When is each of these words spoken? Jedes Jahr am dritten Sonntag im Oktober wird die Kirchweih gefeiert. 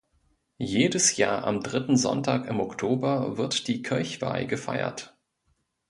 Jedes 0.57 1.15
Jahr 1.17 1.43
am 1.45 1.61
dritten 1.61 1.95
Sonntag 1.95 2.47
im 2.47 2.59
Oktober 2.59 3.37
wird 3.37 3.67
die 3.67 3.83
Kirchweih 3.83 4.45
gefeiert. 4.45 5.15